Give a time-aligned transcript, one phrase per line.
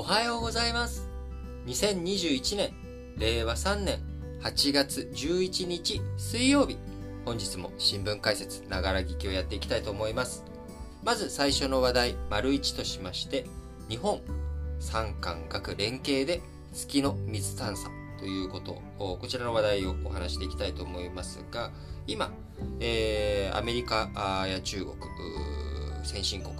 [0.00, 1.10] おはようございます。
[1.66, 2.72] 2021年
[3.18, 3.98] 令和3年
[4.40, 6.78] 8月11日水曜日。
[7.26, 10.42] 本日も新聞解説ながら聞きをやっていきたいと思います。
[11.04, 13.44] まず最初の話題丸1としまして
[13.90, 14.22] 日本
[14.78, 16.40] 三官学連携で
[16.72, 21.72] 月の水探査ということこちらの話題をお話していきたいと思いますが
[22.06, 22.32] 今、
[22.80, 24.96] えー、アメリカや中国
[26.04, 26.56] 先進国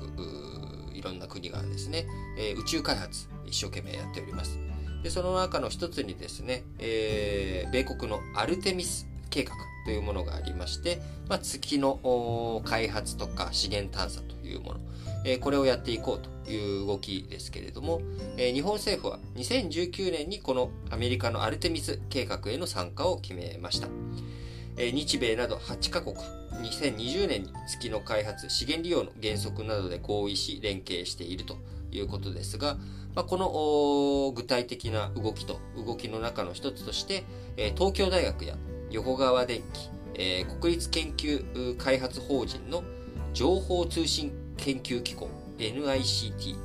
[1.00, 4.59] いろんな国がですね、え、宇宙開発一生懸命やっております。
[5.02, 9.54] で、その中の一つにですね、えー、米国のアルテミス計画
[9.86, 14.80] というものがありまして、まあ、月の開発とか資源探査というもの、
[15.24, 18.02] えー、これをやっていこうという動きですけれども、
[18.37, 23.88] えー、日本政府は2019年にこのアメリカのアルテミス計画への参加を決めました。
[24.80, 31.59] えー、日米など8カ国、2020年に月の開発、資源利用の原則などで合意し連携していると
[31.93, 32.79] いうことですが、
[33.15, 37.24] まあ、この具体的な動きと動きの中の一つとして、
[37.59, 38.57] え東京大学や
[38.91, 42.82] 横川電機、えー、国立研究開発法人の
[43.35, 46.57] 情報通信研究機構 NICT、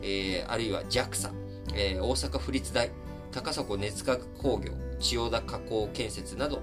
[0.00, 1.32] えー、あるいは JAXA、
[1.74, 2.90] えー、大阪府立大
[3.32, 4.70] 高砂熱学工業
[5.00, 6.62] 千代田加工建設など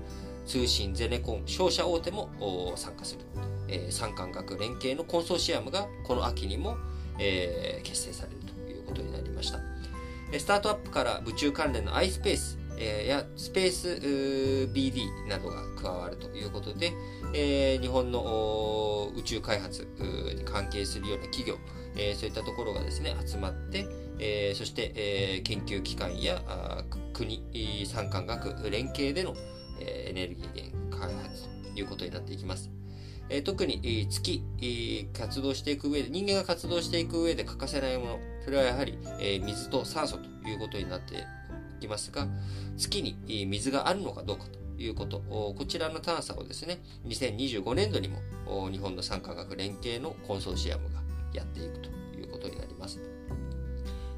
[0.52, 2.30] 通信ゼネコン商社大手も
[2.76, 3.22] 参加する、
[3.70, 6.76] えー、産官学連携のコンソーシアムがこの秋にも、
[7.20, 9.60] えー、結成されるということになりました。
[10.38, 13.88] スタートアップから宇宙関連の iSpace えー、やスペース
[14.74, 16.92] BD などが加わるということで、
[17.32, 19.88] えー、日本の宇宙開発
[20.36, 21.58] に関係するような企業、
[21.96, 23.86] えー、そういったところがですね集まって、
[24.18, 26.42] えー、そして、えー、研究機関や
[27.14, 29.36] 国産官学連携での、
[29.82, 31.44] えエネルギー源開発
[31.74, 32.70] ということになっていきます。
[33.30, 34.44] え特に月、
[35.14, 41.26] 活動していく上で、人間が活動していく上で欠かせないもの、それはやはり、え水と酸素ということになって
[41.80, 42.28] いますが、
[42.78, 51.02] 月に水があるのかどうかということ、こちらの探査をですね、2025年度にも日本の産科学連携のコンソーシアムが
[51.34, 53.11] やっていくということになります。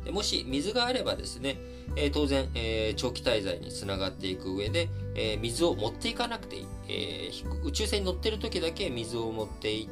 [0.05, 1.57] でもし水があればですね、
[1.95, 7.31] え、当然、え、長期滞在につながっていく上で、え、水を持っていかなくていい、え
[7.63, 9.89] 宇宙船に乗ってる時だけ水を持ってい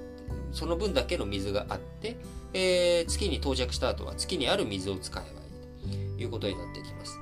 [0.52, 2.18] その分だけの水があって、
[2.54, 7.20] え月に到着した後は月にある水を使えばいいということになってきます。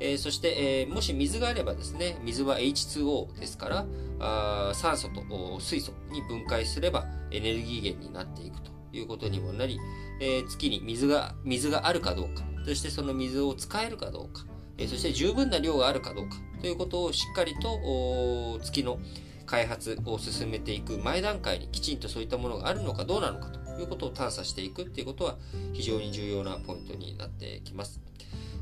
[0.00, 3.86] えそして、えもし水があればですね、水は H2O ですから、
[4.22, 5.22] あ酸素と
[5.60, 9.78] 水素に分解すればエネルギー源になっていくということにもなり、
[10.20, 14.44] えー、月に水が、水があるかどうか、そしてその水を使えるかどうか、
[14.78, 18.98] えー、そして十分な量があるかどうかということをしっかりと月の
[19.46, 25.36] 開発を進めていく前段階にきちんとそういったものがあるのかどうなのかということを探査していくっていうことは
[25.72, 28.00] 非常に重要なポイントになってきます。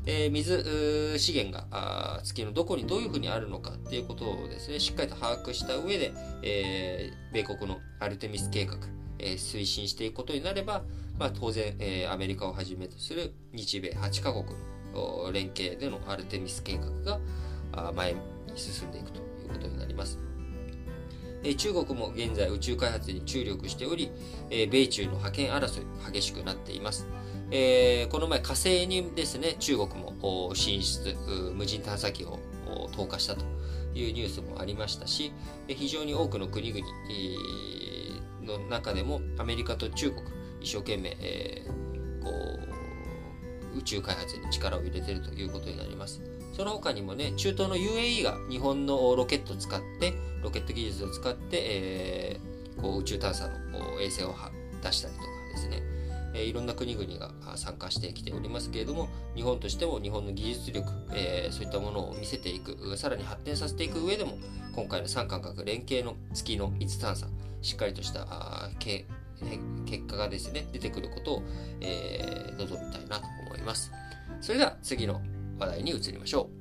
[0.05, 6.11] えー、水資源が月のどこにどういうふうにあるのかっていうことをですね、しっかりと把握した上で、
[6.41, 8.77] えー、米国のアルテミス計画、
[9.21, 10.83] え、推進していくことになれば、
[11.17, 14.45] まあ、当然、え、アメリカをはじめとする日米8カ国
[14.93, 17.19] の連携でのアルテミス計画
[17.73, 18.19] が前に
[18.55, 20.19] 進んでいくということになります。
[21.57, 24.11] 中国も現在宇宙開発に注力しており、
[24.69, 27.07] 米中の覇権争い激しくなっています。
[27.49, 31.15] え、この前火星にですね、中国も進出、
[31.53, 32.39] 無人探査機を
[32.95, 33.43] 投下したと
[33.95, 35.31] いうニュースもありましたし、
[35.67, 36.85] 非常に多くの国々、
[38.59, 40.23] の中でもアメリカと中国
[40.61, 42.31] 一生懸命、えー、こ
[43.75, 46.21] う宇宙開発に力を入れているということになります。
[46.53, 50.13] その他にもね、中東の UAE が日本のロケットを使って、
[50.43, 54.35] ロケット技術を使って、えー、こう宇宙探査の衛星を
[54.83, 55.81] 出したりとかですね、
[56.33, 64.37] え、いろんな国々が参加してきておりますけれども、日本としても日本の技術力、え、そういったものを見せていく、さらに発展させていく上でも、
[64.73, 67.27] 今回の三感覚連携の月の水探査、
[67.61, 68.69] しっかりとした
[69.85, 71.43] 結果がですね、出てくることを、
[71.81, 73.91] えー、望みたいなと思います。
[74.39, 75.21] それでは次の
[75.59, 76.60] 話題に移りましょう。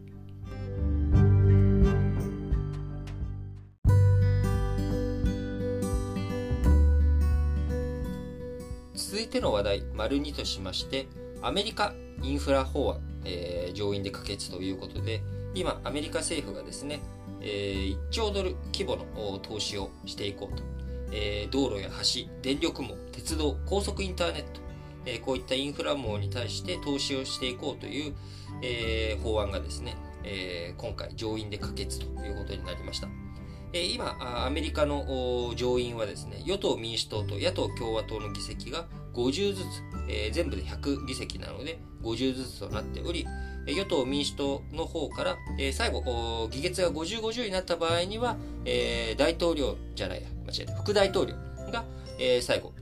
[9.31, 11.07] ての話題、丸2としまして、
[11.43, 15.23] アメリカインフラ法案、えー、上院で可決ということで、
[15.55, 17.01] 今、アメリカ政府がですね、
[17.41, 20.63] えー、1兆ドル規模の投資をしていこうと
[21.13, 24.61] えー、道路や橋、電力網、鉄道、高速インターネット、
[25.07, 28.15] えー、こういったインフラ網に対して投資をしていこうという、
[28.63, 33.09] えー、法案がですね、え今回上院で可決ということになりました。
[33.73, 34.17] え今、
[34.47, 39.67] アメリカの上院はですね、与党民主党と野党共和党の議席が50ずつ、
[40.09, 43.27] えー、全部で100議席なので50ずつとなっており、
[43.67, 51.35] 与党・民主党の方から、えー、最後、議決が50、50になった場合には、えー、大統領じゃないや、間違えた、副大統領
[51.71, 51.85] が、
[52.19, 52.73] えー、最後、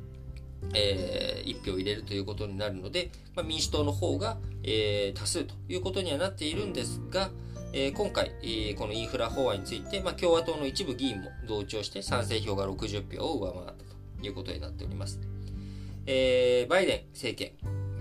[0.75, 7.31] えー、1票入れるということになるので、まあ、民主党の方が、えー、多数ということにはなっているんですが、
[7.73, 15.21] えー、今回、えー、このインフラ法案について、まあ、共和党の一部議員も同調して賛成票が60票を上回ったということになっております。
[16.11, 17.53] えー、バイデン政権、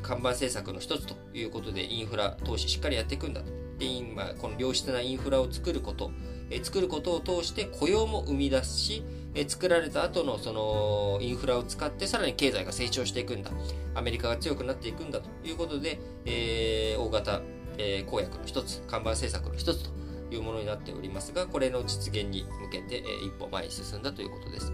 [0.01, 3.51] 看板政策の一つということで、インフラ投資しっかりやっていくんだと。
[3.80, 6.12] で今、この良質なインフラを作ること、
[6.50, 9.04] え作ることを通して雇用も生み出すし、
[9.36, 13.51] え作られた後のそのインフラを使ってさらに経済が成長していくんだ。
[13.94, 17.42] アメリカが強くなっていくんだということで、えー、大型、
[17.77, 19.89] え、公約の一つ、看板政策の一つと
[20.33, 24.71] いうものになっておりますが、これの実現に向けて、え、一歩前に進んだということです。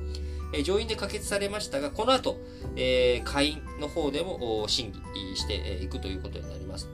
[0.54, 2.38] え上院で可決されましたが、この後、
[2.76, 6.90] えー、下院の方でも審議していくということになります。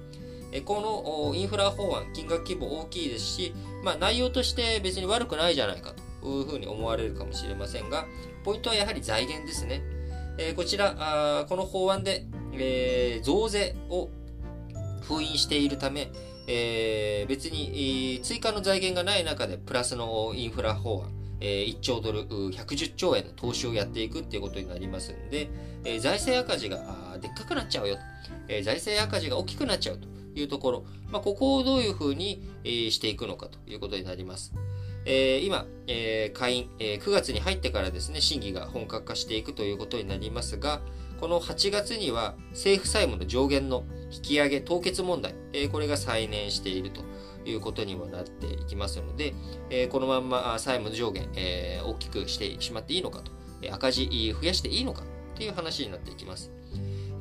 [0.66, 3.54] このインフラ法案、金額規模大きいですし、
[3.84, 8.06] まあ、内容として別に悪くないじゃないかというふうに思われるかもしれませんが、
[8.44, 9.84] ポイントはやはり財源ですね。
[10.40, 14.10] え、こちらあ、この法案で、え、増税を
[15.02, 16.12] 封印しているため、
[16.48, 25.50] え、別に追加の財源がない中でプラスのインフラ法案、え1兆ドル、110兆円の投資をやっていくっていうことになりますんで、
[25.84, 27.98] え財政赤字がでっかくなっちゃうよ、
[28.48, 34.54] え財政赤字が大きくなっちゃうというところ、まあ、ここをどういうふうに、えしていくのかということになります。
[35.06, 40.82] え今、え下院、え9月に入ってからですね、審議が本格化していくということになりますが、
[41.20, 47.02] この8月には政府債務の上限の引き上げ凍結問題、えこれが再燃していると。
[47.46, 49.34] いうことにもなっていきますので、
[49.70, 53.32] えこのまんま債務上限、え大きくしてしまっていいのかと、
[53.72, 55.04] 赤字増やしていいのか
[55.36, 56.52] という話になっていきます。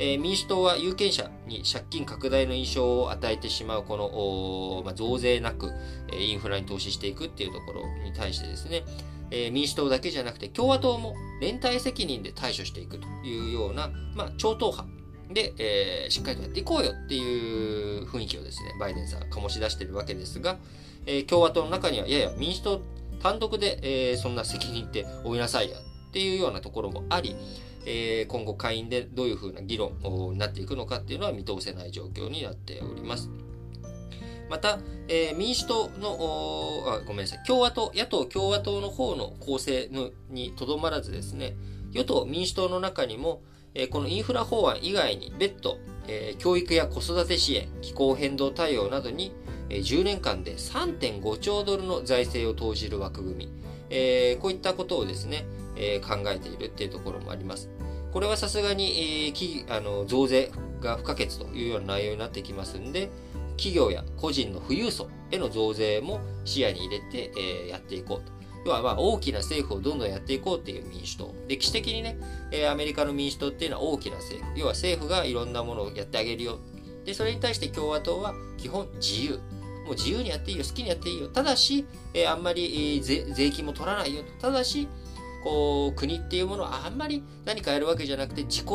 [0.00, 5.72] え民主党は有権者に借金拡大の印象を与えてしまうこの、ま、増税なく、
[6.12, 8.84] えインフラに投資していくっていうところに対してですね、
[9.30, 14.97] え民主党だけじゃなくて共和党も連帯責任で対処していくというような、まあ、超党派
[15.32, 20.56] で、えー、しっかりとやっていこうよっていう雰囲気をですね、バイデンさん醸し出しているわけですが、
[21.06, 22.80] えー、共和党の中には、いやいや、民主党
[23.22, 27.36] 単独で、えー、そんな責任って負いなさいやっていうようなところもあり、
[27.84, 29.92] えー、今後会員でどういうふうな議論
[30.32, 33.30] になっていくのかっていうのは見通せない状況になっております。
[34.48, 34.78] また、
[35.08, 41.54] えー、民主党のあ、ごめんなさい、共和党、野党共和党の方の構成のにとどまらずですね、
[41.92, 43.42] 与党民主党の中にも、
[43.78, 45.78] え、このインフラ法案以外に別途、
[46.08, 49.32] え、教育や子育て支援、気候変動対応などに、
[49.70, 53.52] え、10年間で3.5兆ドルの財政を投じる枠組み、
[53.88, 55.46] え、こういったことをですね、
[55.76, 57.70] え、考えているっていうところもあります。
[58.12, 63.10] これはさすがに、えー、あの増税が不可欠というような内容になってきますんで、
[63.56, 68.37] 企業や個人の富裕層への増税も視野に入れて、え、やっていこうと。
[68.68, 71.34] 要はまあ大きな政府をどんどんやっていこうっていう民主党。
[71.48, 72.18] 歴史的にね、
[72.52, 74.58] えー、アメリカの民主党っていうのは大きな政府。
[74.58, 76.58] 要は政府がいろんなものをやってあげるよ。
[77.06, 79.38] で、それに対して共和党は基本自由。
[79.86, 80.64] もう自由にやっていいよ。
[80.64, 81.28] 好きにやっていいよ。
[81.28, 84.32] ただし、えー、あんまり、えー、税金も取らないよと。
[84.38, 84.86] ただし、
[85.42, 88.66] こう、国っていうものはあんまり何かやるわけじゃなくて自己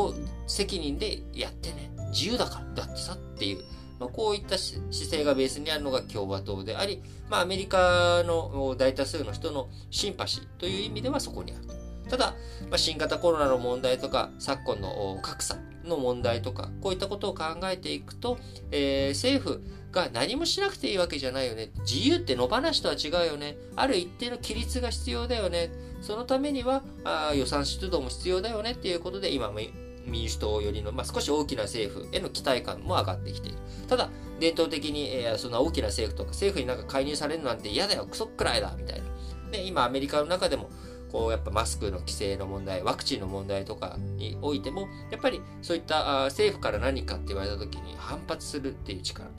[0.48, 1.92] 責任でやってね。
[2.10, 2.84] 自由だから。
[2.86, 3.62] だってさっていう。
[3.98, 11.64] まあ、こういった姿勢がベースにあるのが共和党であり、まあ、アメリカの大多数の人のシンパシーという意味ではそこにある。
[12.08, 12.34] ただ、
[12.68, 18.38] まあ、新型コロナの問題とか、昨今の格差の問題とか、こういったことを考えていくと、
[18.70, 21.70] えー、政府が何もしなくていいわけじゃないよね。
[21.80, 23.56] 自由って野放しとは違うよね。
[23.76, 25.70] ある一定の規律が必要だよね。
[26.02, 29.60] そのためにはあ予算出動も必要だよねっていうことで、今も
[30.06, 33.58] 民主党寄りの、まあ、少し大きな政府への期待感も上がってきている。
[33.88, 39.04] ただ、伝統的に、えー、そんな大きな政府とか政府になんか介入されるなんて嫌だよ、クソくらいだ、みたいな。
[39.50, 40.70] で、今アメリカの中でも、
[41.14, 49.30] こうやっぱマスクの規制の問題、ワクチンの問題とかにおいても、やっぱりそういったあ政府から何かって言われた時に反発するっていう力。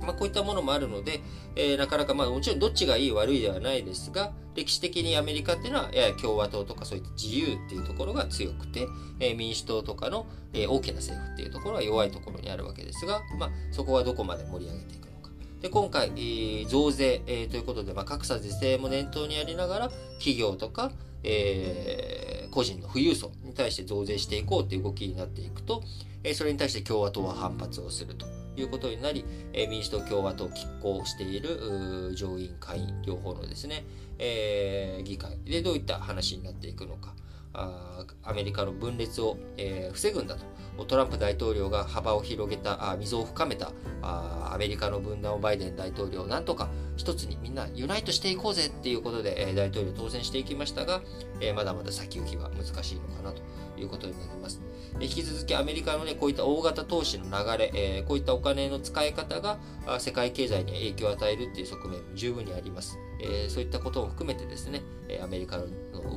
[0.00, 1.20] まあ、こういったものもあるので、
[1.56, 8.86] えー、なかなか、まあ、もちろんどっちがいい悪いではないですが、歴史的にアメリカっていうのは、やや共和党とかそういった自由っていうところが強くて、
[9.20, 15.30] えー、民主党とかの、えー、大きな政府っていうところは弱いところにあるわけですが、まあ、そこはどこまで盛り上げていくのか。
[15.60, 19.88] で、今回、えー、増税、えー、ということで、まあ、格差是正も念頭にありながら、
[20.18, 25.82] 企業とか、えー、個人の富裕層に対して増税していこうという動きになっていくと、
[26.24, 28.26] えー、それに対して共和党は反発をすると。
[28.60, 33.84] いうことになり、え民主党、共和党、拮抗している上院、下院、両方のですね、
[34.18, 37.14] えー、議会でどういった話になっていくのか。
[37.54, 40.44] あアメリカの分裂を、えー、防ぐんだと。
[40.84, 51.00] トランプ大統領が幅を広げた、あ溝を深めたあアメリカの分断をバイデン大統領なんとか一つにみんなユナイトしていこうぜっていうことで、えー、大統領当選していきましたが、
[51.40, 53.42] えー、まだまだ先行きは難しいのかなと
[53.76, 54.60] いうことになります。
[55.00, 59.58] 引き続きアメリカのね、こういった大型投資の流れ、えー、こういったお金の使い方が
[59.98, 62.98] 世界経済に影響を与えるっていう側面も十分にあります。
[63.20, 64.82] えー、そういったことも含めてですね、
[65.22, 65.66] アメリカの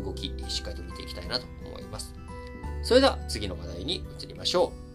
[0.04, 2.14] 動き、しっかりと見ていきたいなと思います。
[2.84, 4.92] それでは次の話題に移りましょう。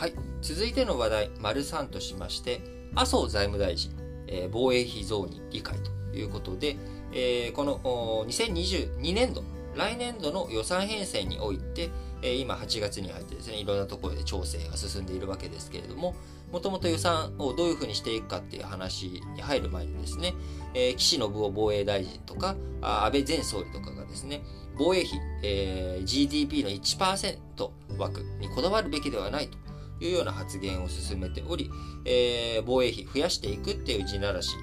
[0.00, 0.14] はい。
[0.42, 3.92] 続いての話題、丸3としまして、麻生財務大臣、
[4.26, 5.78] えー、防衛費増に理解
[6.10, 6.76] ということで、
[7.12, 7.78] えー、この
[8.26, 9.42] 2022年度、
[9.74, 11.90] 来年度の予算編成において、
[12.22, 16.14] えー、今8月に入ってですね、いろんなところで調整が進んでいるわけですけれども、
[16.52, 20.34] もともと予算をどういうふうにしていくかっていう話に入る前にですね、
[20.74, 24.42] えー、岸信夫防衛大臣とか、安倍前総理とかがですね、
[24.76, 27.38] 防衛費、えー、GDP の1%
[27.98, 29.58] 枠にこだわるべきではないと
[30.00, 31.70] いうような発言を進めており、
[32.04, 34.54] えー、防衛費増やしていくっていう地ならし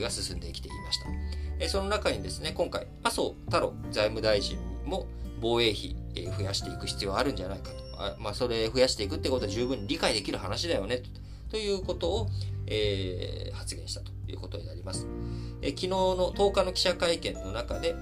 [0.00, 1.06] が進んできていました。
[1.58, 5.06] え、その中にですね、今回、麻生太郎財務大臣も
[5.40, 5.96] 防衛費、
[6.36, 7.84] 増やしていく必要あるんじゃないかと。
[7.96, 11.02] あまあ、それ増やしていくってことは十分理解できる話だよね、
[11.50, 12.28] ということを、
[12.66, 15.06] えー、発言したということになります。
[15.62, 17.94] え、昨日の10日の記者会見の中で、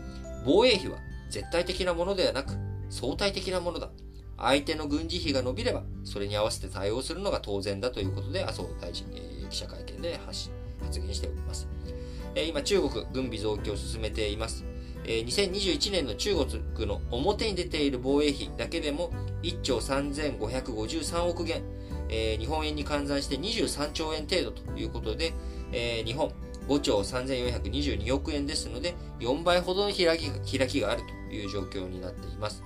[0.45, 0.99] 防衛費は
[1.31, 2.55] 絶対的なものではなく、
[2.91, 3.91] 相対的なものだ。
[4.43, 10.51] 相手の軍事費が伸びれば、それに合わせて対応するのが当然だということで、麻生大臣、えー、記者会見で発
[11.01, 11.69] 言しております。
[12.35, 14.65] えー、今、中国、軍備増強を進めています。
[15.05, 21.63] えー、2021年の中国の表に出ている防衛費だけでも1兆3553億元、
[22.09, 25.33] えー、日本円に換算して23兆円程度ということで、
[25.73, 26.33] えー、日本
[26.69, 32.63] 5兆3422億円ですので、4倍ほどの開き開きがあるという状況になっています。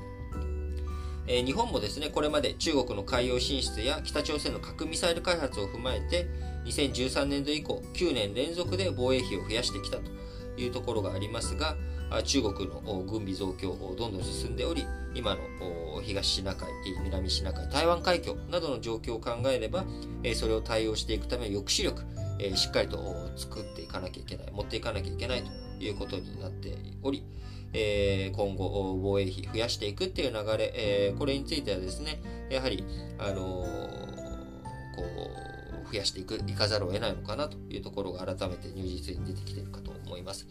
[1.28, 6.26] え、日本もですね、これまで中国の海洋進出や北朝鮮の核ミサイル開発を踏まえて、
[6.66, 10.02] 2013年度以降、9年連続で防衛費を増やしてきたと
[10.56, 11.76] いうところがありますが、
[12.24, 15.40] 中国の軍備増強をどんどん進んでおり、今の
[16.02, 16.68] 東シナ海、
[17.02, 19.84] 南シナ海、台湾海峡などの状況を考えれば、
[20.34, 22.04] それを対応していくための抑止力、
[22.56, 22.98] しっかりと
[23.36, 25.50] 作っていかなきゃいけない、持っていかなきゃいけないと
[25.82, 27.24] いうことになっており、
[27.78, 32.82] えー、今後防衛費増やしていくっていう流れ、えー、これについてはですね、やはり、
[33.18, 33.66] あの、
[34.96, 40.46] こう、増やしていく、いかざるを得ないのかなというところが改めて入実に出てきているかと思います。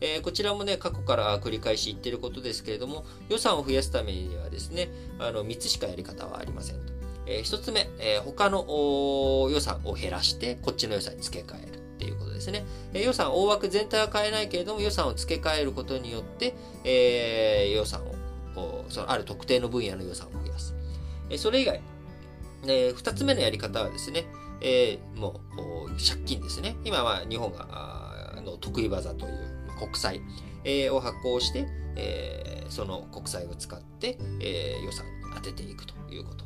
[0.00, 4.88] えー、こちらもね、過去から繰り返し言ってることですけれども、予算を増やすためにはですね、
[5.18, 6.92] あの、3つしかやり方はありませんと。
[7.26, 11.71] えー、1つ目、えー、他の予算を減らして、こっちの予算に付け替える。
[12.02, 12.64] っていうことですね。
[12.92, 18.02] え予算、大枠全体は変えないけれども、予算を付け替えることによって、えー、予算
[18.56, 20.74] を、そのある特定の分野の予算を増やす。
[21.30, 21.80] えそれ以外、
[22.64, 24.26] えー、二つ目のやり方はですね、
[24.60, 26.76] えー、もう、借金ですね。
[26.84, 29.34] 今は日本が、の得意技という
[29.78, 30.20] 国債、
[30.64, 36.44] えー、を発行して、えー、その国債を使って、えー、予算に当てていくということ。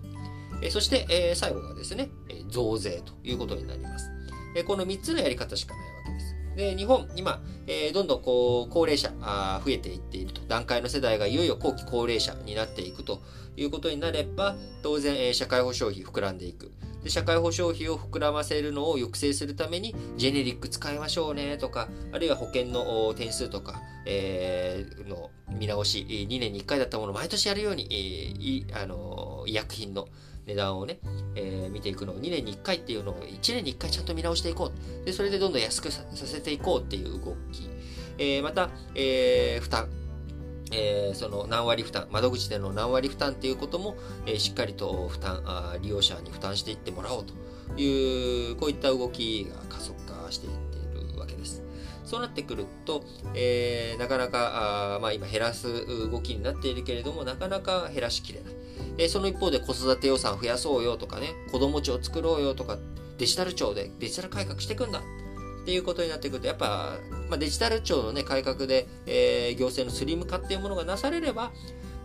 [0.63, 2.11] えー、そして、えー、最後がですね、
[2.49, 4.16] 増税ということになります。
[4.57, 6.37] えこの3つのやり方しかないわけです。
[6.57, 10.41] で、日本、今、えー、どんどんこう、高齢者あ増えていっていると。
[10.49, 13.21] 段階の世代がいよいよ後期高齢者になっていくと
[13.57, 16.73] いうことになれば、当然、えー、社会保障費膨らんでいく。
[17.05, 30.09] で、社会保障費を膨らませるのを抑制するために、ジェネリック使いましょうねとか、あるいは保険の点数とか、えー、の見直し、2年に1回だったものを毎年やるように、えー、あの医薬品の
[30.47, 30.99] 値段をね、
[31.35, 34.73] えー、見ていくのを2年に1回っていうのを1年に1回ちゃんと見直していこ
[35.03, 35.05] う。
[35.05, 37.69] で、それでどんどん安くさせていこうっていう動き。
[38.19, 39.89] えー、また、えー、負担。
[40.73, 47.35] えー、その何割負担、窓口での何割負担っていうことも、えー、しっかりと負担あ、利用者に負担していってもらおうと
[47.81, 51.63] いう、こういった動きが加速化していっているわけです。
[52.05, 58.55] そうなってくると、えー、なかなか、あまあ今減らす動きになっているけれども、なかなか減らしきれない。
[58.99, 62.79] えその一方で子育て予算増やそうよとかね、子供庁作ろうよとか、
[63.19, 65.03] デジタル庁でデジタル改革していくんだっ
[65.65, 71.53] ていうことになってくると、やっぱ、まあ、デジタル庁のね、改革で、えー、行政のスリム化っていうものがなされれば、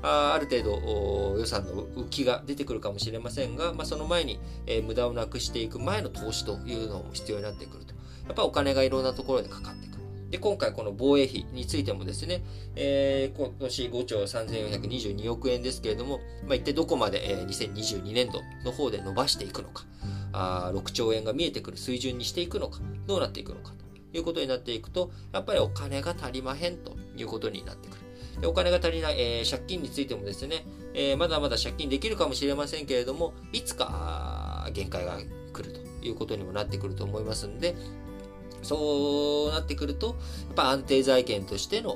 [0.03, 7.93] あある程度予算の浮きが出てくるかもしれませんが、まあ、その前に、えー、無駄をなくしていく前の投資というのも必要になってくると。
[8.25, 9.90] やっぱお金がいろんなところでかかってくる。
[10.31, 12.41] で、今回この防衛費についてもですね、
[12.75, 19.85] えー、今年5兆3422億円ですけれども、まあ、一体どこまで、えー、2022年度の方で伸ばしていくのか。
[20.33, 28.01] あ6兆円が見えてくる水準にしていくのか、どうなっていくのかということになっていくと、やっぱりお金が足りまへんということになってくる。
[28.41, 35.19] でお金が足りない、えー、借金についてもですね、えー、まだまだ借金できるかもしれませんけれども、いつか限界が
[35.51, 37.75] 来るということにもなってくると思いますんで、
[38.61, 40.15] そうなってくると、やっ
[40.55, 41.91] ぱ安定財源としての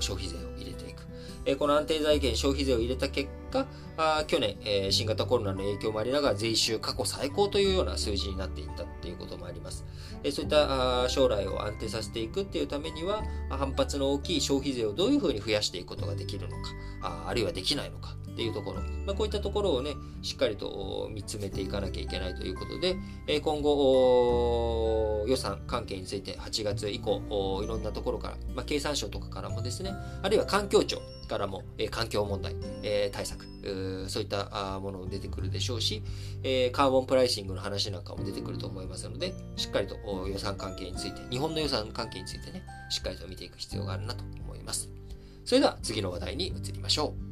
[0.00, 1.02] 消費税を入れていく。
[1.44, 9.84] えこの安定財源消費税を入れた結果、あ去年、え、新型コロナの影響もありながら税収過去最高というような数字になっていったっていうこともあります。
[10.22, 16.62] え、そういったあ将来を安定させていくっていうためには、反発の大きい消費税をどういうふうに増やしていくことができるのか、
[17.02, 22.96] ああるいはできないのかっていうところ、まあ、こういったところをね、しっかりと見つめていかなきゃいけないということで、
[23.26, 27.20] え今後、予算関係について8月以降、
[27.62, 33.46] いろんなところから、まあ、経産省とかからもですね、あるいは環境庁からも、え環境問題、え対策、
[34.08, 36.02] そういったものも出てくるでしょうし、
[36.42, 39.96] えカーボンプライシングの話なんかも出てくると思いますので、しっかりと
[40.26, 44.90] 予算関係について、日本の予算関係についてね、しっかりと見ていく必要があるなと思います。
[45.44, 47.31] それでは次の話題に移りましょう。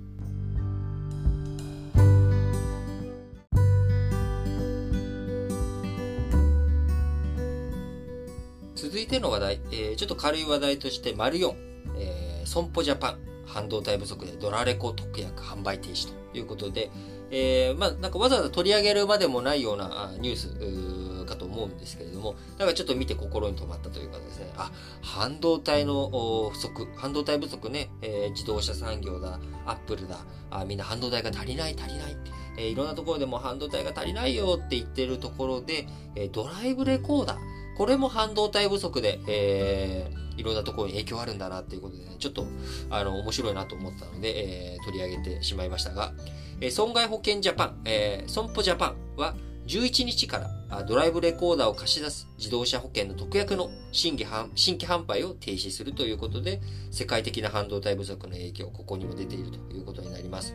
[9.10, 11.54] いての話題、えー、ちょっと軽い話題として、丸4、
[11.96, 16.90] えー、損保ジャパン、半導体不足でドラレコ特約販売停止ということで、
[17.32, 24.70] えー、まあ、なんかわざわざ取り上げるまでもないようなニュースかと思うんですけれども、なんかちょっと見て心に留まったというかですね、あ、
[25.02, 30.18] 半導体の不足、半導体不足ね、えー、自動車産業だ、アップルだ、
[30.50, 32.16] あみんな半導体が足りない、足りない、
[32.56, 42.44] えー、いろんなところでも半導体が足りないよって言ってるところで、えドライブレコーダー、これも半導体不足で、えー、いろんなところに影響あるんだなっていうことでね、ちょっと、
[42.90, 46.12] あの、面白いなと思ったので、えー、取り上げてしまいましたが、
[46.60, 49.34] えー、損害保険ジャパン、えー、損保ジャパンは、
[49.66, 60.54] 11日からドライブレコーダーを貸し出す自動車保険の特約の新規新規販売を停止するということで、世界的な半導体不足の影響、ここにも出ているということになります。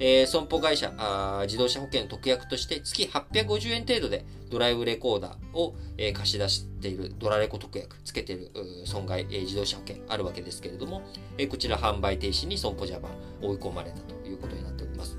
[0.00, 8.50] えー、損保会社あ、自動車保険特約として月850円程度でドライブレコーダーを、えー、貸し出しているドラレコ特約、つけている
[8.86, 11.02] 損害、えー、自動車保険あるわけですけれども、
[11.38, 13.10] えー、こちら販売停止に損保ジャパン
[13.42, 15.18] 追い込まれたということになっております。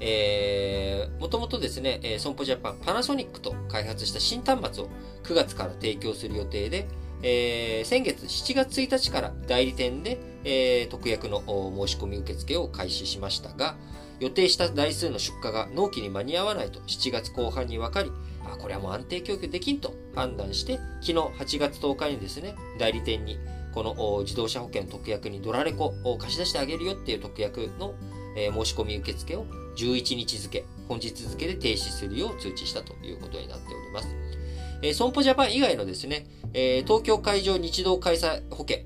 [0.00, 4.88] えー、もともとですね、損保ジャパン、パナソニックと開発した新端末を
[5.24, 6.86] 9月から提供する予定で、
[7.22, 10.18] えー、先月7月1日から代理店で、
[10.50, 13.76] えー、特約の申し込み受付を開始しましたが、
[14.18, 18.10] 予定した台数の出荷が納期に間に合わないと7月後半に分かり、
[18.44, 23.38] あ、これはもう安定供給できんと判断して、昨日8月10日にですね、代理店に
[23.74, 27.94] この自動車保険特約にドラレコを貸し出してあげるよっていう特約の、
[28.34, 29.44] えー、申し込み受付を
[29.76, 34.08] 11日付、本日付で停止するよう通知したということになっております。
[34.80, 38.78] えー、損保ジャパン以外のですね、えー、東京海上日動火災保険、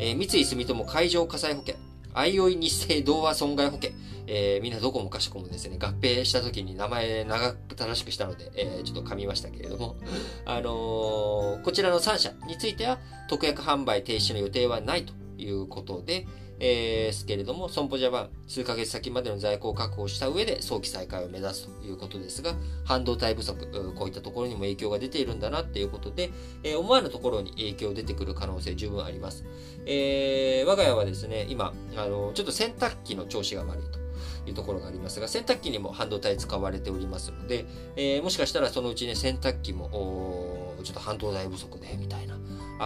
[0.00, 1.76] えー、三井住友海上火災保険、
[2.14, 3.90] あいおい日清童話損害保険、
[4.26, 9.96] えー、みんなどこもかしこもですね、合併した時に名前長く正しくしたので、えー、ちょっと噛みましたけれども、
[10.46, 16.26] あのー、こちらの3社については、特約販売停止の予定はないということで、
[16.60, 26.30] えー、すけれども、損保ジャパン、数ヶ月先までの在庫を確保した上で早期再開を目指すということですが、半導体不足、こういったところにも影響が出ているんだなっていうことで、
[26.62, 29.44] えー、思わぬところに影響出てくる可能性十分あります。
[29.86, 34.00] えー、我が家はですね、今、あの、ちょっと洗濯機の調子が悪いと。
[34.46, 42.38] いうところがありますが、洗濯機にも半導体使われておりますので、えー、もしかしたらそのうちね、洗濯機も、ちょっと半導体不足で、みたいな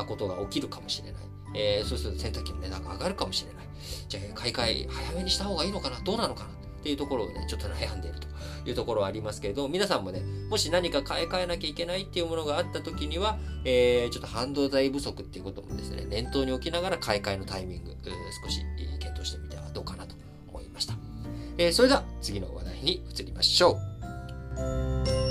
[0.04, 1.33] ことが起きるかもしれない。
[1.54, 3.64] えー、そうすると洗濯機の値段が上がるかもしれない。
[4.08, 6.00] じゃあ、買い替え早めにした方がいいのかな？
[6.00, 6.50] どうなのかな？
[6.50, 6.52] っ
[6.84, 8.26] ていうところをね、ちょっと悩んでいると
[8.68, 17.96] いうところはありますけれど、皆さんもね、もし何か買い替えなきゃいけないっていうものがあった時には、えー、ちょっと半導体不足っていうこともですね、念頭に置きながら買い替えのタイミング、
[18.44, 18.60] 少し
[19.00, 20.14] 検討してみてはどうかなと
[20.48, 20.94] 思いました。
[21.56, 23.78] えー、それでは次の話題に移りましょ
[24.58, 25.23] う。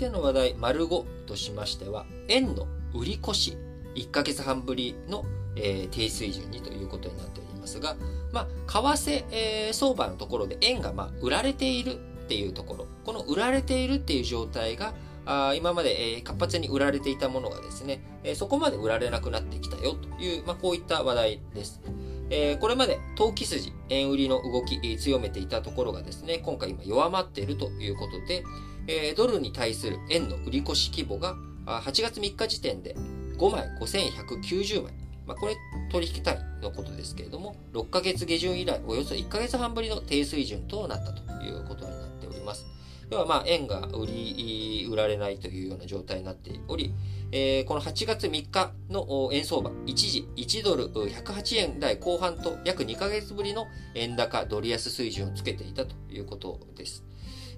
[0.00, 3.56] ての話題、丸5としましては、円の売り越し、
[3.94, 5.24] 1ヶ月半ぶりの、
[5.56, 7.96] えー、低水準にということになっておりますが、
[8.32, 11.96] まあ、為替、えー、相場のところで円が、まあ、売られているっ
[12.28, 14.94] ていうところ、この売られているっていう状態が、
[15.26, 21.82] あ今まで、えー、活発に売られていたものがですね、えー、そこまで売られなくなってきたよという、まあ、こういった話題です。
[22.30, 28.44] えー、これまで投機筋、円売りの動き、えー、強めていたところがですね、今回今弱まっているということで、
[28.90, 32.96] えー、ドルに対する円の売り越し規模が8月3日時点で
[33.38, 34.92] 5枚5190枚、
[35.26, 35.56] まあ、これ
[35.92, 42.66] 取引単位のことですけれども、6ヶ月下旬以来、およそ1ヶ月半ぶりの低水準となったということになっております。
[43.10, 46.92] 要はまあ円が売り、売られないというような状態になっており、
[47.32, 57.04] えー、この8月3日の円相場、一時1ドル108円台後半と約2ヶ月ぶりの円高ドル安水準をつけていたということです。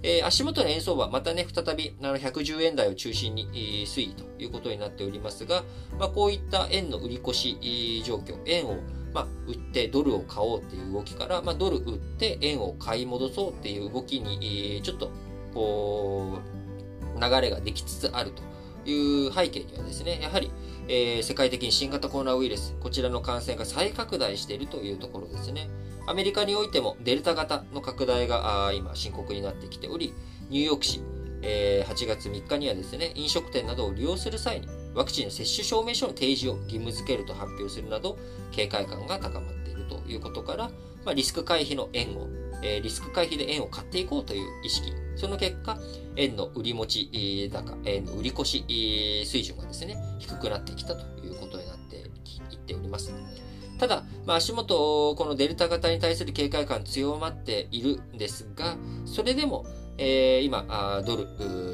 [0.03, 5.65] えー、足元の円相場、またね、再びあの110円台を中心に、えー、推移ということになっておりますが、
[5.99, 8.77] まあ、こういった円の売り越し状況、円を
[9.13, 14.39] まあ、売ってドルを買おうっていう動きから、まあ、ドル売って円を買い戻そうっていう動きに、
[14.77, 15.11] えー、ちょっと
[15.53, 16.39] こ
[17.17, 18.43] う、流れができつつあると
[18.89, 20.51] いう背景にはですね、やはり、
[20.89, 25.69] えー、世界的に新型コロナウイルス、こちらの感染が再拡大しているというところですね。
[26.07, 30.15] アメリカにおいてもデルタ型の拡大が今深刻になってきており、
[30.51, 31.01] ニューヨーク市、
[31.43, 38.19] えー、8月3日にはですね、飲食店などを利用する際にワクチンの接種証明書の提示を義務付けると発表するなど、
[38.51, 40.71] 警戒感が高まっているということから、
[41.05, 42.29] まあ、リスク回避の円を、
[42.63, 45.79] えー、リスク回避で円を買っていこうという意識、その結果、
[46.17, 48.65] 円の売り持ち高、円の売り越し
[49.27, 52.01] 水準がですね、低くなってきたということになってい
[52.57, 53.13] っております。
[53.83, 59.67] ただ、まあ、足元、このデルタ型に対する警戒感強まっているんですが、それでも、
[59.99, 61.27] えー、今ドル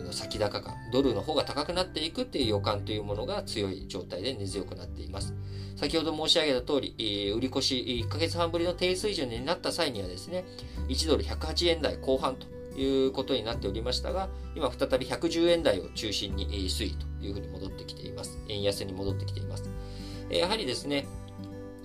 [0.05, 5.35] の先高感、ドルの方が高くなっていくっていう予感というものが強い状態で根強くなっています。
[5.77, 10.47] 先ほど申し上げた通り、売り越し1ヶ月半ぶりの低水準になった際にはですね、
[10.89, 12.47] 1ドル108円台後半と
[12.81, 18.39] いうことになっておりましたが、今再び110円台を中心に推移というふうに戻ってきています。
[18.49, 19.69] 円安に戻ってきています。
[20.31, 21.07] やはりですね、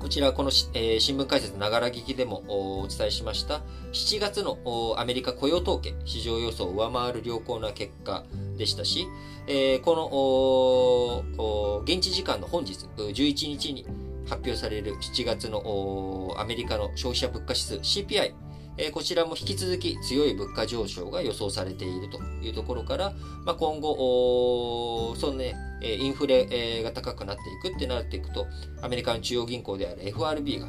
[0.03, 2.43] こちら、この、えー、新聞解説ながら聞きでも
[2.81, 3.61] お伝えしました、
[3.93, 4.57] 7月の
[4.97, 8.25] アメリカ雇用統計、市場予想を上回る良好な結果
[8.57, 9.07] でしたし、
[9.47, 13.85] えー、この現地時間の本日、11日に
[14.25, 18.33] 発表される7月のアメリカの消費者物価指数 CPI、
[18.77, 23.13] えこちらも引き続き強い物価上昇が予想されているというところから、
[23.45, 28.47] まあ、今後、そのね、インフレが高くなっていくってなっていくと、
[28.81, 30.67] アメリカの中央銀行である FRB が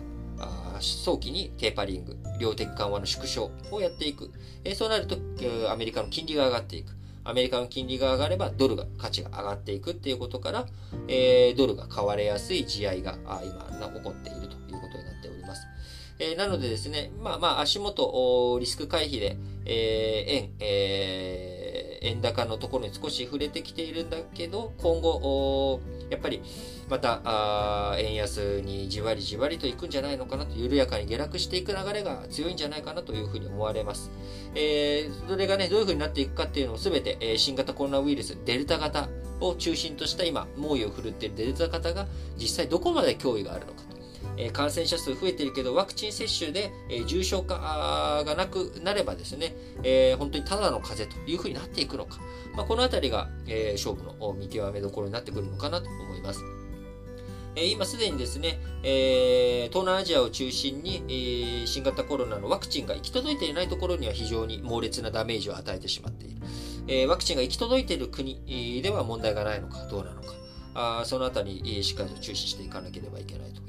[0.80, 4.30] 早期にテーパリング、量的緩和の縮小をやっていく。
[4.64, 5.16] えそうなると、
[5.70, 6.92] アメリカの金利が上がっていく。
[7.26, 10.66] アメリカの金利が上がればドルが価値が上がっていくっていうことから、
[11.08, 15.13] えドルが買われやすい地合いが今起こっているということになっております。
[16.32, 26.42] え、なのでですね、まあまあ足元、リスク回避で、えー、円、えー、円高のところに少し触れてきているんだけど、今後、やっぱり
[26.88, 34.10] また円安にじわりじわりといくんじゃないのかなと、緩やかに下落していく流れが強いんじゃないかなというふうに思われます。
[34.54, 39.08] えー、それがね、どういうふうになっていくかっていうのをすべて、え、新型コロナウイルス、デルタ型
[39.40, 42.06] を中心とした今、猛威を振るっているデルタ型が
[42.38, 43.93] 実際どこまで脅威があるのかと。
[44.36, 52.18] え感染者数増えてるけど、ワクチン接種で、え重症化がなくなればですね、え本当にただの風邪というふうになっていくのか、
[52.56, 56.40] まあ、このあたりが、え勝負の見極めどころになってくるのかなと思います。
[57.56, 66.40] え今すでにですね、え東南アジアを中心に、新型コロナのワクチンが行き届いていないところには非常に猛烈なダメージを与えてしまっている。
[66.86, 70.34] えワクチンが行き届いている国では問題がないのかどうなのか。
[70.74, 73.62] あそのあたり、しっかりと注視していかなければいけないと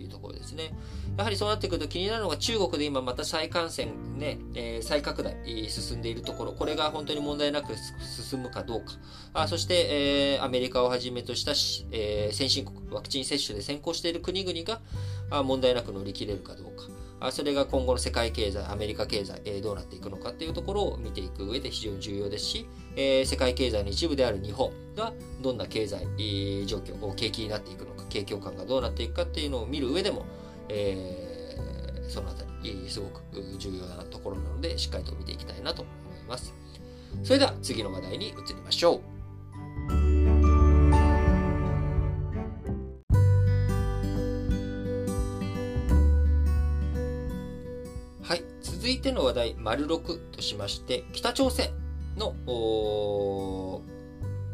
[0.46, 0.72] ですね。
[1.18, 5.36] やはりそうなってくると気になるのが中国で今また再感染ね、えー、再拡大
[5.70, 8.94] 進んでいるところ、これが本当に問題なく進むかどうか。
[9.34, 14.82] あそして、えー、アメリカをはじめとしたし、えー、先進国、ワクチン接種で先行している国々が
[15.30, 16.84] あ問題なく乗り切れるかどうか。
[17.22, 30.26] あそれが今後の世界経済、アメリカ経済、えー、どうなっていくのかっていうところを見ていく上で非常に重要ですし、えー、世界経済の一部である日本がどんな経済、えー、状況、景気になっていくのか、景況感がどうなっていくかっていうのを見る上でも、
[30.70, 33.22] えー、そのあたり、すごく
[33.58, 36.54] 重要なところなので、しっかりと見ていきたいなと思います。
[37.24, 39.16] それでは次の話題に移りましょう。
[48.86, 51.72] 続いての話題、丸6としまして、北朝鮮
[52.18, 52.36] の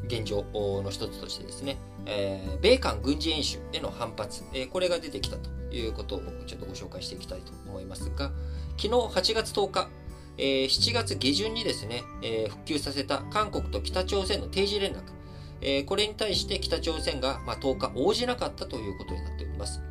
[0.06, 8.32] 現状の一つとしてですね、えー、米韓軍事演習への反発、えー、これが出てきたということをちょっとご紹介していきたいと思いますが、
[8.78, 9.90] 昨日8月10日、
[10.38, 19.82] えー、7月下旬にですね、え復旧させた韓国と北朝鮮の定時連絡、これに対して北朝鮮が、まあ、10日応じなかったということになっております。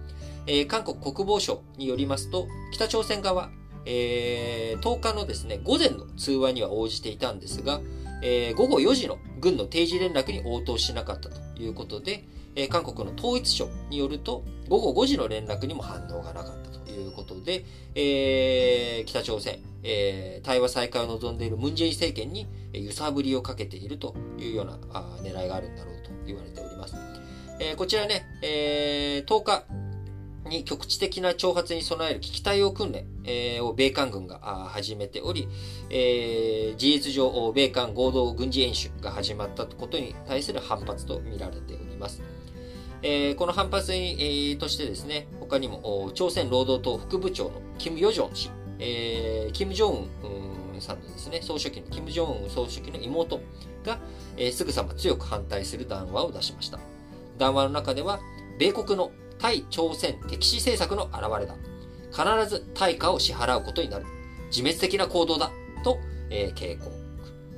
[0.66, 3.51] 韓国国防省によりますと、北朝鮮側、
[3.87, 7.81] え、10日のですね、午前の通話には応じていたんですが、
[8.22, 26.94] えー、午後4時の軍の定時連絡に応答しなかったということで、えー、韓国の統一省によると、午後5時の連絡にも反応がなかったということで、えー、北朝鮮、えー、対話再開を望んでいるムンジェイン政権に揺さぶりをかけているというようなあ狙いがあるんだろうと言われております。
[27.59, 29.64] え、こちらね、え、10日
[30.50, 35.48] に局地的な挑発に備える危機対応訓練、えー、を米韓軍が始めており、
[35.88, 42.22] えー、事実上、米韓合同軍事演習が始まったことに対する反発と見られております。
[43.02, 50.08] えー、この反発に、え、としてですね、他にも朝鮮労働党副部長のキム・ヨジョン氏、えー、キム・ジョン
[50.74, 53.40] ウンさんのですね、総書記のキム・ジョン総書記の妹
[53.84, 53.98] が、
[54.36, 56.78] えー、すぐさま強く反対する談話を出しました。
[57.38, 58.20] 談話の中では、
[58.58, 59.10] 米国の
[59.40, 61.55] 対朝鮮敵視政策の表れだ。
[62.12, 64.05] 必ず対価を支払うことになる。
[64.48, 65.50] 自滅的な行動だ。
[65.83, 65.98] と、
[66.31, 66.90] えー、警告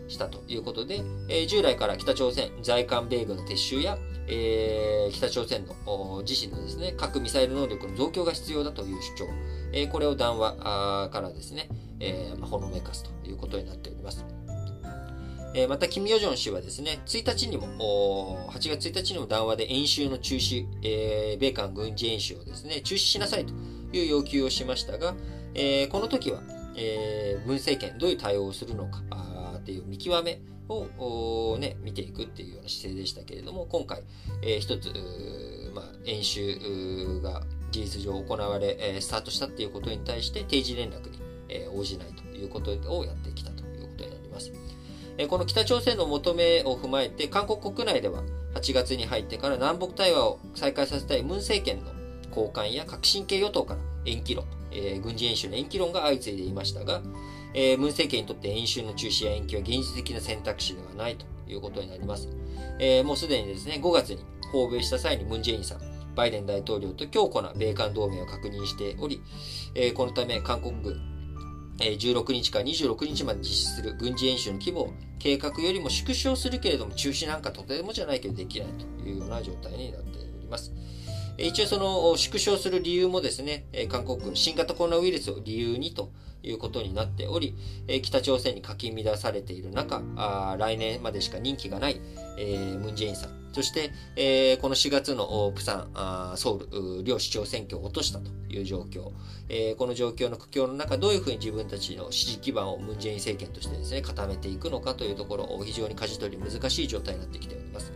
[0.08, 9.28] したということで、えー、従来から北朝鮮在韓米軍の撤収や、えー、北朝鮮の自身のですね、核ミサイル能力の増強が必要だという主張、
[9.72, 11.68] えー、これを談話からですね、
[11.98, 14.24] えーまあ、ほのめかすということになっております。
[15.54, 23.52] えー、また、キム・ヨジョン氏はですね、1日にも、8月1日にも談話で演習の中止、えー、米韓軍事演習をですね、中止しなさいと
[23.92, 25.14] いう要求をしましたが、
[25.54, 26.42] えー、この時は、
[26.74, 29.02] えー、文政権どういう対応をするのか
[29.58, 34.02] っていう見極めを、ね、見ていくっていうような姿勢でしたけれども、今回、
[34.42, 34.90] えー、一つ、
[35.74, 41.18] まあ、演習が事実上行われ、えー、スタートしたっていうことに対して定時連絡に、
[41.50, 43.51] えー、応じないということをやってきた。
[45.28, 48.22] この北朝鮮の求めを踏まえて、韓国国内では
[48.54, 51.90] 8月に入ってから南北対話を再開させたいムン政権の
[52.30, 57.02] 高官や革新系与党から延期論、えー、軍事演習の延期論が相次いでいましたが、
[57.54, 62.28] えー、ムン政権にとって演習の中止や延期は現実的な選択肢ではないということになります。
[62.78, 65.80] えー、もうすでにですね、5月に訪米した際にムン・ジェインさん、
[66.14, 69.22] バイデン大統領と強固な米韓同盟を確認しており、
[69.74, 71.11] えー、このため韓国軍、
[71.82, 80.72] 16日から26日まで実施する軍事演習の規模を計画よりも縮小するけれども中止なんかとてもじゃないけどできないというような状態になっております。
[81.38, 87.54] 一応その縮小する理由もですね、韓国軍新型コロナウイルスを理由にということになっており、
[88.02, 90.02] 北朝鮮にかき乱されている中、
[90.58, 92.00] 来年までしか任期がない、
[92.78, 95.86] ムン・ジェインさん、そして、えー、この4月のプサ
[96.34, 99.10] ン、ソウル、両市長選挙を落としたという状況、
[99.48, 107.92] えー、この状況の苦境の中、どういうふうに自分たちの支持基盤をムン・ジェイン政権としてですね、固めていくのかというところを、非常に舵取り難しい状態になってきております。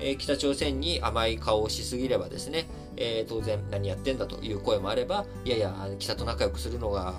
[0.00, 7.14] えー、北朝鮮に甘い顔をしすぎればですね、えー、当然何やってんだという声もあれば、いやいや、北と仲良くするのが、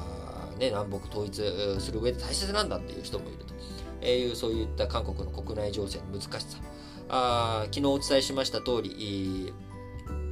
[0.59, 1.35] ね、南北統一
[1.79, 3.53] する上で大切なんだっていう人もいると。
[4.01, 6.57] えー、そういった韓国の国内情勢の難しさ。
[7.09, 9.53] あ昨日お伝えしました通り、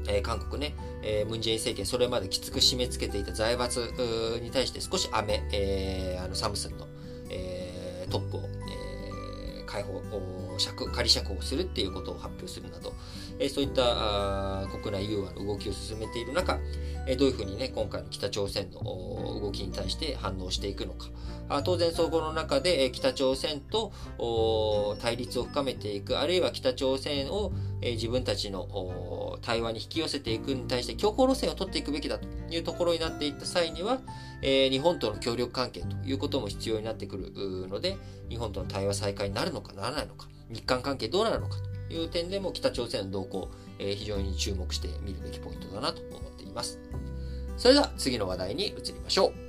[0.08, 3.94] えー、韓国ね、えー、ムンジェイン政権、それまできつく締め付けていた財閥
[4.42, 6.88] に対して少し雨、えー、あのサムスンの、
[7.30, 10.02] えー、トップを、えー、解放、
[10.58, 12.94] 釈仮釈放するっていうことを発表するなど、
[13.39, 16.60] え、そういった国内融和の動きを進めている中、
[17.08, 21.08] え、どういうふうにね、今回の北朝鮮の動きに対して反応していくのか。
[21.48, 23.91] あ当然、そこの中で、え、北朝鮮と
[25.02, 34.00] 対立を深めていく、あるいは北朝鮮を、え、自分たちの対話に引き寄せていくに対して強硬路線を取っていくべきだというところになっていった際には、
[34.41, 37.32] え、日本との協力関係ということも必要になってくる
[37.67, 37.98] ので、
[38.30, 40.28] 日本との対話再開になるのかならないのか。
[40.50, 46.80] 日韓関係どうなるのかという点でも北朝鮮の動向、えー、非常に注目して見るべきポイントだなと思っています。
[47.58, 49.45] それでは次の話題に移りましょう。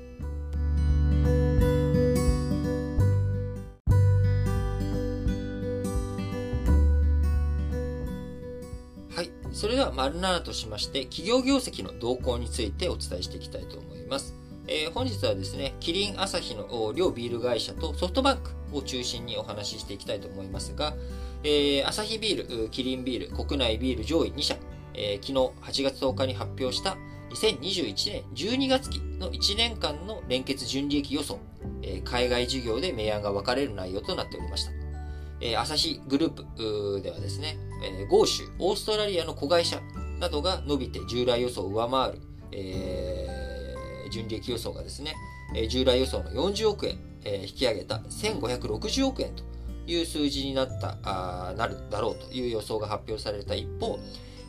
[9.14, 9.30] はい。
[9.52, 14.34] それでは、丸7としまして、企業業績の動向についてお伝えしていきたいと思います。
[14.68, 20.94] えー、本日はですね、キリン朝日の両ビール会社とソフトバンクを中心にお話ししていきたいと思いますが、
[21.44, 24.56] えー、アサヒビール、キリンビール、国内ビール上位2社、
[24.94, 26.96] えー、昨日8月10日に発表した
[27.30, 31.38] 2021年12月期の1年間の連結純利益予想、
[31.82, 34.72] えー、海外事業で明暗が分かれる内容となっておりました。
[35.40, 39.80] えー、アサヒグループではですね、えー、豪州、オーストラリアの子会社
[40.18, 42.20] などが伸びて従来予想を上回る、
[42.52, 45.14] えー、純利益予想がですね、
[45.54, 49.44] え従来予想の40億円、え引き上げた1560億円と
[49.86, 53.98] いう数字になったあなるだろうという予想が発表された一方、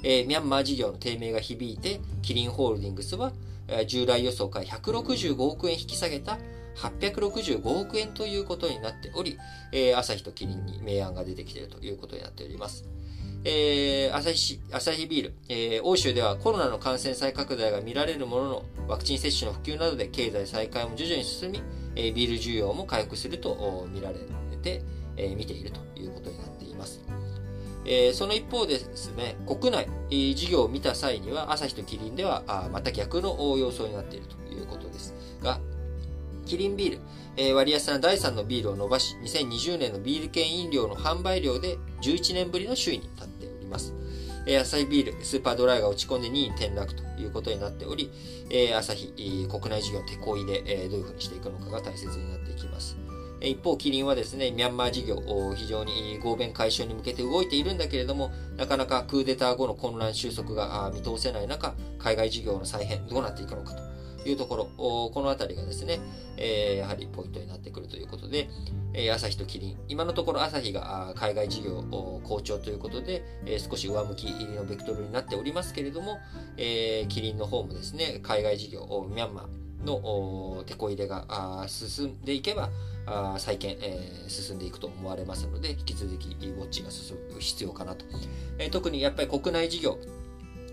[0.04, 3.32] えー、ミャンマー事業の低迷が響いてキリンホールディングスは、
[3.68, 6.38] えー、従来予想から165億円引き下げた
[6.78, 9.38] 865億円ということになっており、
[9.72, 12.86] えー、朝日とキリンに明暗が出てきているということになっております。
[13.44, 21.62] えー、朝日、朝日ビール、えー、欧州ではコロナの感染再拡大が見られるものの、ワクチン接種の普及などで経済再開も徐々に進み、
[21.96, 24.16] えー、ビール需要も回復すると見られ
[24.62, 24.82] て、
[25.18, 27.02] え、見ているということになっています。
[27.86, 35.60] え、その一方でですね、国内、え、事業を見た際には、朝日とキリンではあまた逆の様相になっているということですが、
[36.46, 37.00] キリンビール、
[37.36, 43.94] えー、割安な第3のビールを伸ばし、2020年のビール券飲料の販売量で11年ぶりの首位に立っております。
[44.48, 48.10] えー、アサヒビール、スーパードライが落ち込んで2位に転落ということになっており、
[48.50, 49.14] えー、アサヒ、
[49.50, 52.98] 国内事業の手こいで、えー、どういうふうにしていくのかが大切になっていきます。
[53.42, 55.22] 一方、キリンはですね、ミャンマー事業、
[55.56, 63.98] 非常に合弁解消に向けて動いているんだけれども、なかなかクーデター後の混乱収束が見通せない中、海外事業の再編、どうなっていくのかと。
[64.30, 64.66] いうところ、
[65.14, 66.00] このあたりがですね、
[66.78, 68.50] やはりポイントになってくるということで、
[68.94, 71.84] え朝日とキリン、今のところ朝日が海外事業
[72.24, 73.24] 好調ということで、
[73.58, 76.18] 少し上向きのベクトルになっておりますけれども、
[76.58, 82.70] キリンの方もですね、海外事業、ミャンマーの手こ入れが進んでいけば、
[83.38, 88.06] 再建、えー、進んでいくと思われますので、引き続きウォッチが進む必要かなと。
[88.58, 89.98] えー、特にやっぱり国内事業、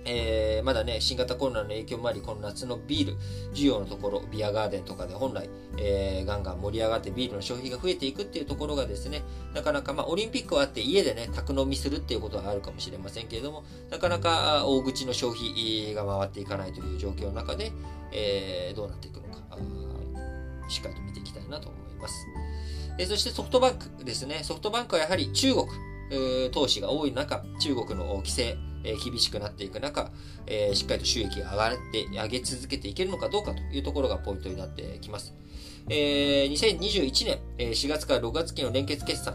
[0.07, 3.17] えー、まだね、新型コロナの影響もあり、この夏のビール、
[3.55, 9.23] 需要のところ、ビアガーデンとかで本来、えー、ガンガン盛り上がってビールの消費が増えていくっていうところがですね、
[9.55, 17.73] なかなか、まあ、オリンピックはあって家でね、宅飲みするっていうことはあるかもしれませんけれども、なかなか大口の消費が回っていかないという状況の中で、
[18.13, 19.59] えー、どうなっていくのか、
[20.69, 22.15] しっかりと見ていきたいなと思います。
[23.09, 24.41] そしてソフトバンクですね。
[24.45, 25.67] ソフトバンクはやはり中国、
[26.53, 30.11] 投資が多い中、中国の規制、え厳しくなっていく中、
[30.47, 35.35] えしっかりと収益が上がって、上げ続けていけるのかどうかというところがポイントになってきます。
[35.89, 39.35] えー、2021年、え4月から6月期の連結決算、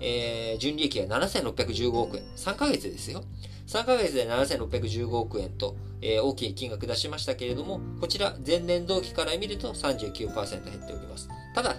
[0.00, 2.22] えー、純利益が7615億円。
[2.36, 3.24] 3ヶ月ですよ。
[3.66, 11.28] 3ヶ月で7615億円と、えー、大きい金額出しましたけれども、こちら前年同期から見ると39%減っております。
[11.54, 11.76] ただ、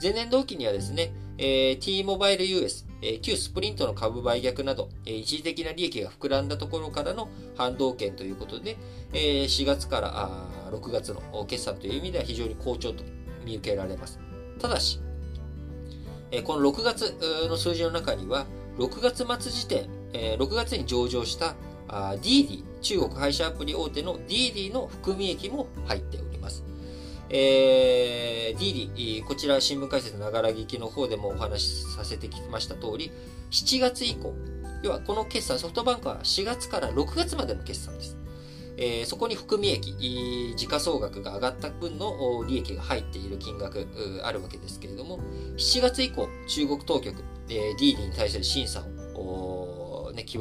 [0.00, 2.86] 前年同期にはですね、えー、T モバイル US、
[3.22, 8.76] 旧スプリントの株売却など、一時的な利益が膨らんだところからの反動権ということで、
[9.12, 13.04] 4月から6月の決算という意味では非常に好調と
[13.44, 14.18] 見受けられます。
[14.58, 15.00] ただし、
[16.44, 17.14] この6月
[17.48, 18.46] の数字の中には、
[18.78, 19.88] 6月末時点、
[20.38, 21.54] 6月に上場した
[21.88, 26.33] DD、中国配車アプリ大手の DD の含み益も入っております。
[27.30, 33.10] えー、DD、こちら新聞解説ながら聞きの方でもお話しさせてきました通り、
[33.50, 34.34] 7月以降、
[34.82, 38.16] 要はこの決算、ソフトバンクは4月から6月までの決算です。
[38.76, 43.86] えー、そこに含み益、時価総額が上がった分の利益が入っている金額
[44.24, 45.20] あるわけですけれども、
[45.56, 48.82] 7月以降、中国当局、えー、DD に対する審査
[49.14, 50.38] を、ね、き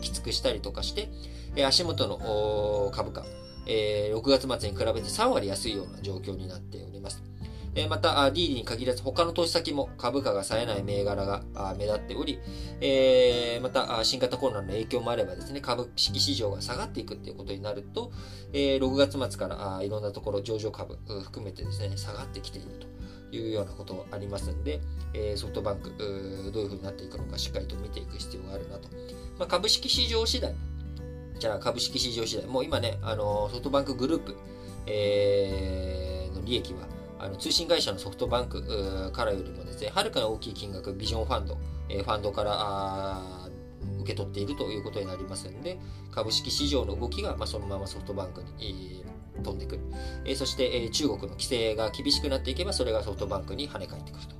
[0.00, 1.10] きつくしたりとかして、
[1.64, 3.24] 足元の株価、
[3.66, 7.22] えー、6月末に比べて3割安いような状況になっております。
[7.76, 11.42] えまた、DD に限らず他の投資先も株価が冴えない銘柄が
[11.76, 12.38] 目立っており、
[12.80, 18.12] えー、また新型コロナの影響もあればですね、株式市場が下がっていくっていうことになると、
[18.52, 22.86] えー、6月末からいろんなところ上場株含めてですね、下がってきていると
[23.36, 24.80] いうようなことがありますんで、
[25.12, 28.88] えソフトバンクどういうふうになっていくのかしっかりと見ていく必要があるなと。
[29.36, 30.54] まあ、株式市場次第、
[31.38, 34.36] じゃあ株式市場次第、もう今ね、あのソフトバンクグループ、
[34.86, 36.80] えー、の利益は、
[37.18, 43.22] あの通信会社のソフトバンクからよりもですね、はるかに大きい金額、ビジョンファンド、えー、ファンドから
[44.00, 45.78] 受け取っているということになりますので、
[46.12, 49.02] 株式市場の動きが、まあ、そのままソフトバンクに、
[49.36, 49.82] えー、飛んでくる。
[50.24, 54.36] えー、そして、えー、中国の規制が厳しくなっていけば、それがソフトバンクに跳ね返ってくると。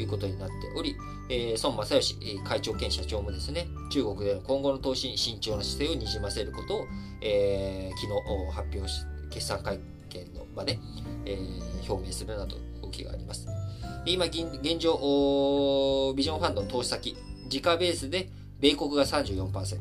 [0.00, 0.96] いうことになっており、
[1.28, 6.86] えー、孫正義会長兼社長もですね、中国での今後の投資に慎重な姿勢をにじませることを、
[7.20, 10.78] えー、昨日発表し、決算会見の場で、
[11.24, 13.46] えー、表明するなど動きがあります。
[14.06, 17.16] 今現状、ビジョンファンドの投資先、
[17.48, 18.30] 時価ベースで
[18.60, 19.78] 米国が34%、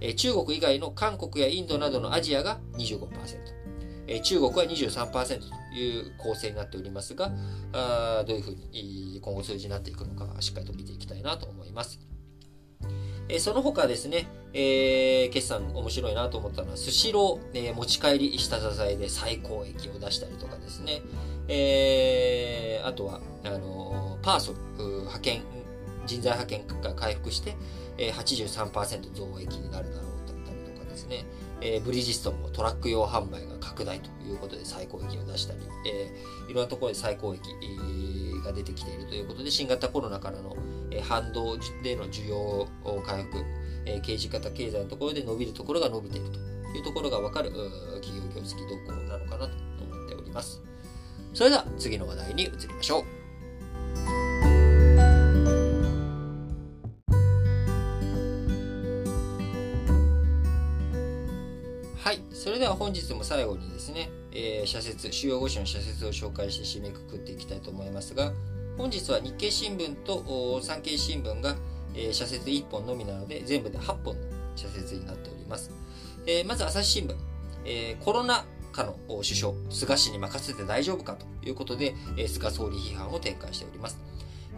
[0.00, 3.08] えー、中国以外の韓国やインドなどのアジアが25%、
[4.06, 5.63] えー、中国は23%と。
[5.74, 7.32] いう構成になっておりますが、
[7.72, 12.00] あどういうふうに今後数字になっていくのか、しっかりと見ていきたいなと思います。
[13.28, 21.00] えその他ですね、えー、決算面白いなと思ったのは、スシロー、えー、持ち帰り下支えで最高益を出したりとかですね、
[21.48, 25.42] えー、あとは、あのパーソル、派遣、
[26.06, 27.56] 人材派遣が回復して、
[27.96, 31.24] え、83%増益になるだろうだったりとかですね、
[31.60, 37.40] えー、ブリヂストンもトラック用販売が拡大ということで最高益を出したり、えー、いろんなところで最高益
[38.44, 40.56] が出てきているということで、新型コロナからの、
[40.90, 42.68] えー、反動での需要
[43.06, 43.38] 回復、
[43.86, 46.38] えー、刑事型経済のところで伸びるところが伸びていると
[46.76, 47.50] いうところが分かる
[48.02, 50.62] 企業業績動向なのかなと思っております。
[51.32, 53.13] それでは次の話題に移りましょう。
[62.44, 68.34] それでは本日も最後にですね、えー、社説、主要5種の社説を紹介して締めくくっていきたいと思いますが、
[68.76, 71.56] 本日は日経新聞と産経新聞が、
[71.94, 74.20] えー、社説1本のみなので、全部で8本の
[74.56, 75.70] 社説になっております。
[76.26, 77.16] えー、まず朝日新聞、
[77.64, 83.98] えー、コロナ禍の首相、菅氏に任せて大丈夫かということで、えー、菅総理批判を展開しております。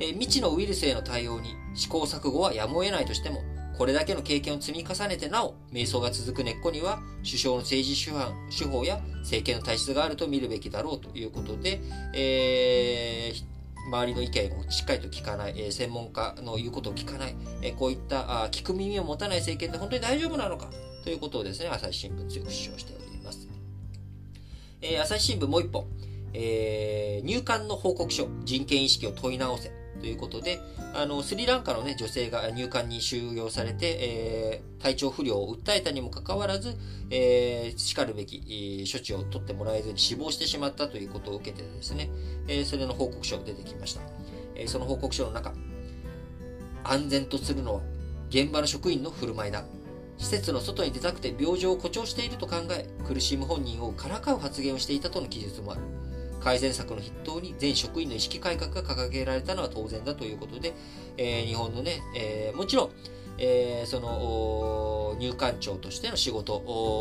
[0.00, 3.44] えー、未知のウイルスへの対応に試行錯誤はやむを得ないとしても、
[3.76, 11.80] これだけの経験を積み重ねてなお、迷走が続く根っこには、首相の政治手法や政権の体質があると見るべきだろうということで、
[12.14, 20.70] えー、周りの意見をしっかりと聞かない、えー、専門家の言うことを聞かない、えー、こういったあ聞く耳を持たない政権で本当に大丈夫なのか
[21.04, 23.46] ということをですね、朝日新聞強く主張しております。
[24.80, 25.86] えー、朝日新聞もう一本、
[26.32, 29.85] えー、入管の報告書、人権意識を問い直せ。
[30.06, 30.60] ということで、
[30.94, 36.76] あの、スリランカのね、女性が入管に収容されて、えー、体調不良を訴えたにもかかわらず、
[37.10, 42.08] えー、叱るべき、処置を取ってもらえずに死亡してしまったということを受けてですね、
[42.46, 44.00] えー、それの報告書が出てきました。
[44.54, 45.52] えー、その報告書の中、
[46.84, 47.80] 安全とするのは
[48.30, 49.64] 現場の職員の振る舞いだ。
[50.18, 55.80] 施設の外に出たくて病状を誇張していると考え、苦しむ本人をからかう発言をしていたとの記述もある。
[56.46, 60.74] 改善策の筆頭に全職員の意識改革が掲げられたのは当然だということで、
[61.16, 62.90] えー、日本のね、えー、もちろん、
[63.36, 66.60] えー、その入管庁としての仕事、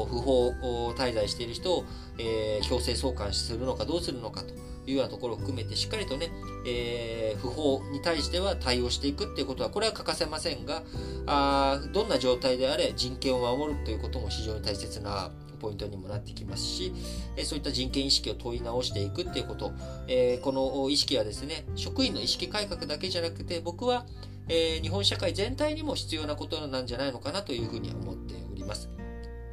[0.10, 0.50] 不法
[0.98, 1.86] 滞在している人を、
[2.18, 4.56] えー、強制送還するのかどうするのかと
[4.90, 6.32] いうようなところを含めてしっかりとね、
[6.68, 10.82] えー、不法に対しては対応していくっていうことはこれは欠かせませんが
[11.28, 15.30] あどんな状態であれ人権を守るということも非常に大切な
[15.66, 16.94] ポイントにもなってきますし、
[17.36, 19.72] えそういった人権意識を問い直していくっていうこと、
[20.08, 24.06] えこの意識はですね、職員の意識改革だけじゃなくて、僕は、
[24.48, 28.90] え日本社会全体にも必要なことなんじゃないのかなというふうに思っております。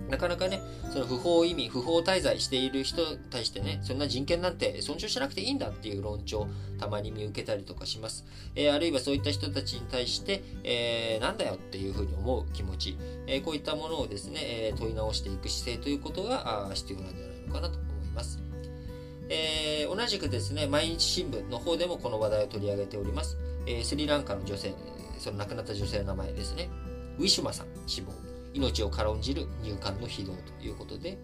[0.09, 0.61] なかなかね、
[0.93, 6.49] その不法移民、不法滞在している人に対してね、そんな人権なんて尊重しなくていいんだっていう論調、
[6.79, 8.25] たまに見受けたりとかします。
[8.55, 18.39] えー、あるいはそういった人たちに対して、えー、なんだよっていうふうに思う気持ち、えー、こういったものをですね、え問い直していく姿勢ということが必要なんじゃないのかなと思います。
[19.29, 23.39] え同じくですね、毎日新聞の方でもこの話題を取り上げております。
[23.67, 24.75] えスリランカの女性、
[25.19, 26.69] その亡くなった女性の名前ですね。
[27.19, 28.32] ウィシュマさん死亡。
[28.55, 31.19] 命を軽んじる入管の非道ということで、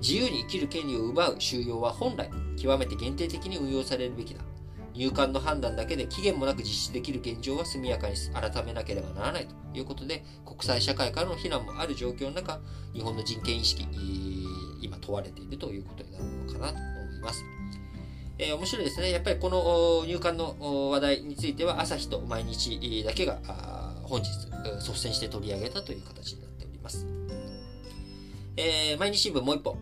[0.00, 4.40] 自由に生きる権利を奪う収容は本来、極めて限定的に運用されるべきだ。
[4.94, 12.60] 入管の判断だけで期限もなく実施できる現状は速やかに改めなければならないということで、国際社会からの非難もある状況の中、
[12.92, 13.86] 日本の人権意識、
[14.82, 17.42] 今問われているということになるのかなと思います。
[18.38, 19.10] えー、面白いですね。
[19.10, 23.38] やっぱりこの入管の話題については、朝日と毎日だけが
[24.02, 24.28] 本日
[24.76, 26.41] 率先して取り上げたという形に
[26.82, 27.06] ます。
[28.56, 29.76] えー、毎日新聞もう一本。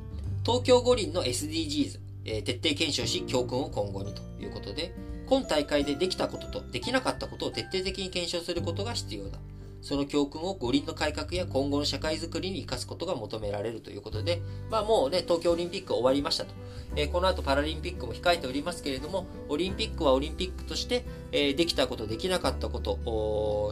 [0.45, 4.95] 東京五輪の SDGs、えー、徹底検証し教訓を今後にということで、
[5.27, 9.39] 今大会でできたこととできなかったことを徹底的に検証することが必要だ。
[9.83, 16.55] その教訓を五輪の改革や今後の社会づくりに生かすことが求められるということで、まあもうね、東京オリンピック終わりましたと。
[16.97, 22.99] えー、この後パラリンピックも控えておりますけれども、オリンピックはオリンピックとして、えー、できたこと、できなかったこと、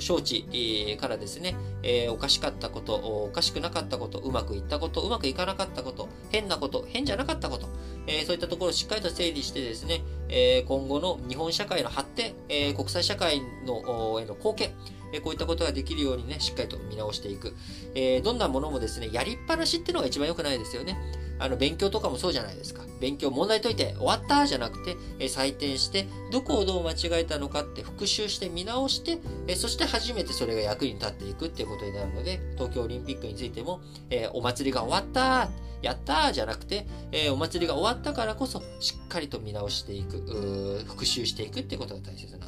[0.01, 7.69] 招致、からですね、えー、おかしかったこと、おかしくなかったこと、うまくいったこと、うまくいかなかったこと、変なこと、変じゃなかったこと、
[8.07, 14.71] えー、そういったところをしっかりと整理してですね、えー、今後の日本社会の発展、えー、国際社会のへの貢献、
[15.13, 17.55] えこういったことができるようにね、しっかりと見直していく。
[17.95, 20.97] えどんなものもですね、やりっぱなしっていうのが一番良くないですよね。
[21.39, 22.83] あの、勉強とかもそうじゃないですか。
[23.01, 33.81] 勉強、問題解いて終わったじゃなくて、え採点して、どこをどう間違えたのかって復習して見直して、えそして初めてそれが役に立っていくっていうことになるので、東京オリンピックについても、
[34.11, 35.49] えお祭りが終わった
[35.81, 42.48] やったーじゃなくて、えお祭りが終わったからこそ、しっかりと見直していく、復習していくっていうことが大切なんだろ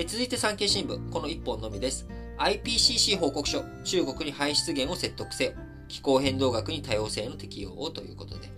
[0.00, 2.06] え続いて産経新聞、この1本のみです。
[2.38, 5.52] IPCC 報告書、中国に排出源を説得せよ。
[5.88, 8.48] 気候変動学に多様性の適用をということで、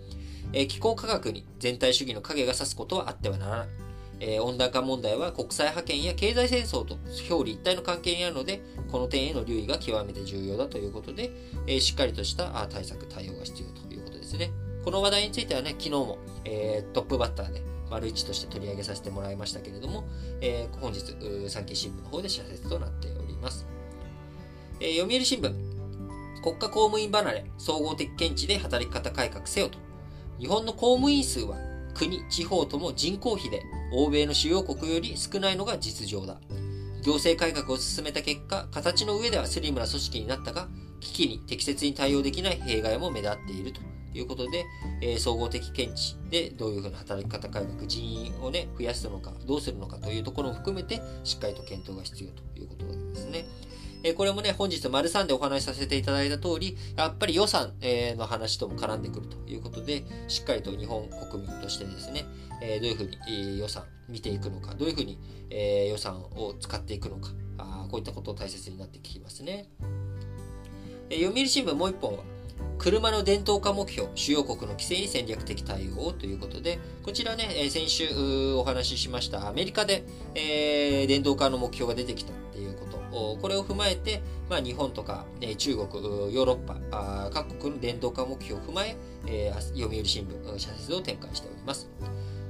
[0.53, 3.69] え気候科学に全体主義の影が差すことはあってはならない。
[4.21, 6.99] え温暖化問題は国際覇権や経済戦争と
[7.31, 8.61] 表裏一体の関係にあるので、
[8.93, 11.31] この点への留意が極めて重要だということで、
[11.67, 14.51] えしっかりとした対策、対応が必要ということですね。
[14.85, 20.05] この話題についてはね、昨日も、えー、トップバッターで、丸一として取り上げさせてもらいましたけれども、
[20.41, 21.01] えー、本日、
[21.51, 23.67] 産経新聞の方で社説となっております。
[24.79, 25.53] えー、読売新聞、
[26.43, 29.79] 国家公務員離れ、総合的見地で働き方改革せよと。
[30.39, 31.57] 日本の公務員数は
[31.95, 33.63] 国、地方とも人口比で
[33.93, 36.41] 欧米の主要国より少ないのが実情だ。
[37.03, 40.69] 行政改革を進めた結果、形の上ではスリムな組織になったが、
[41.01, 43.81] 危機に適切に対応できない弊害も目立っていると
[44.15, 44.65] いうことで、
[45.01, 53.45] えー、総合的見地でどういうふうな働き方改革、人員をね、増やすのか、どうするのかというところも含めて、しっかりと検討が必要ということですね。
[54.03, 62.25] えこれもね、本日丸3でお話しさせていただいた通り、やっぱり予算、えの話とも絡んでくるということで、しっかりと日本国民としてですね、
[62.63, 65.19] えどういうふうに、え予算見ていくのか、どういうふうに、
[65.51, 69.69] え予算を使っていくのかあ、こういったことを大切になってきますね。
[71.11, 72.25] え読売新聞もう一本は、
[72.81, 78.09] 車の伝統化目標、主要国の規制に戦略的対応ということで、こちらね、先週
[78.55, 80.03] お話ししましたアメリカで、
[80.35, 83.39] えー、電動化の目標が出てきたっていうこと。
[83.43, 86.03] これを踏まえて、まあ、日本とか、え中国、
[86.33, 86.57] ヨーロッ
[86.91, 91.91] パ、各国の電動化目標を踏まえ、えー、読売新聞、社説を展開しております。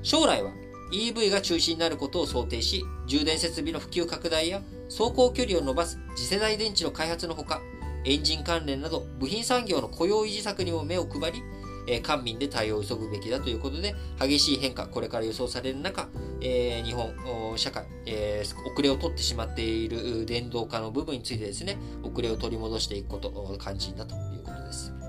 [0.03, 0.53] 将来は
[0.93, 7.61] EV が中心になることを想定し、充電設備の普及拡大や走行距離を伸ばす次世代電池の開発のほか、
[8.05, 11.43] エンジン関連など部品産業の雇用維持策にも目を配り、
[11.87, 16.09] え、官民で対応を急ぐべきだということで、激しい変化、これから予想される中、
[16.41, 25.00] えー、日本社会、えー、遅れを取ってしまっている電動化の部分についてですね、遅れを取り戻していくこと、肝心だということです。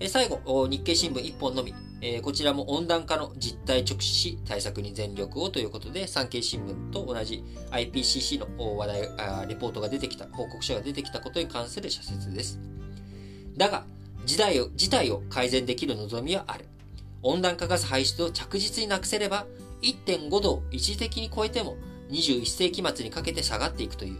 [0.00, 12.58] え、最後、日経新聞1本のみ、え、こちらも温暖化の実態直視し対策に全力をということで、産経新聞と同じ IPCC の話題あ、レポートが出てきた、報告書が出てきたことに関する社説です。
[13.56, 13.84] だが、
[14.24, 16.66] 事態を事態を改善できる望みはある。
[17.22, 19.46] 温暖化ガス排出を着実になくせれば、
[19.82, 21.76] 1.5度を一時的に超えても
[22.10, 24.18] 21世紀末にかけて下がっていくという、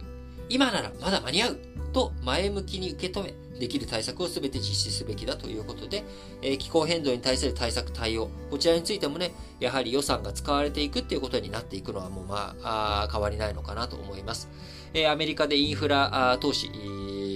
[0.49, 1.59] 今ならまだ間に合う
[1.91, 6.03] と前向きに受け止め、できる対策を全て実施すべきだということで、
[6.41, 14.49] えー、気候変動に対する対策対応、こちらについてもね、やはり予算が使われていくっていうことになっていくのはもうまあ、あ変わりないのかなと思います。
[14.93, 16.69] えー、アメリカでインフラ投資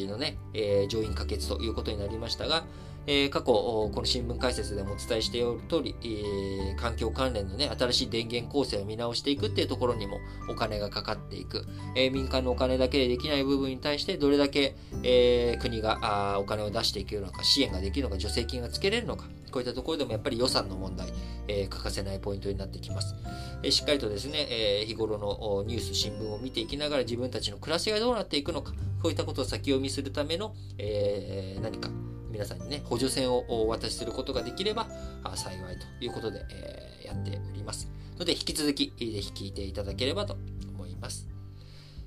[0.07, 2.65] のね、えー、上院可決ということになりましたが、
[3.07, 10.19] えー、過去、この新聞解説でもお伝えしておる通り、えー、環境関連のね、新しい電源構成を見直していくっていうところにも
[10.49, 11.65] お金がかかっていく。
[11.95, 15.99] えー、民間のお金だけでできない部分に対してどれだけ、え国が
[16.33, 21.07] あお金を出していけるのか、支援ができるのか、助成金がつけれるのか、こういったところでもやっぱり予算の問題、
[21.47, 23.15] え欠かせないポイントになってきます。
[23.63, 31.89] えしっかりとですね、え日頃のニュース、新聞を見ていきながら自分たちの暮らしがどうなっていくのか、こういったことを先読みするための、え何か
[32.29, 34.87] 皆さんにね、補助線をお渡しすることができれば
[35.35, 37.89] 幸いということで、えー、やっております。
[38.17, 40.37] ので、引き続き、ぜひ聞いていただければと
[40.69, 41.27] 思います。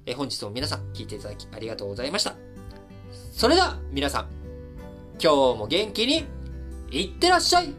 [0.07, 2.35] えー、本日も皆さん聞いていただきありがとうございました。
[3.33, 4.29] それでは、皆さん、
[5.23, 6.25] 今日も元気に
[6.91, 7.75] いってらっしゃい